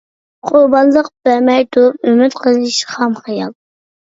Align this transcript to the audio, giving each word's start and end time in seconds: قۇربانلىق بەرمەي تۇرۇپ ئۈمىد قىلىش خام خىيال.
قۇربانلىق 0.51 1.09
بەرمەي 1.29 1.67
تۇرۇپ 1.77 2.09
ئۈمىد 2.13 2.39
قىلىش 2.41 2.81
خام 2.95 3.17
خىيال. 3.27 3.57